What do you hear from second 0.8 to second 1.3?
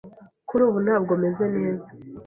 ntabwo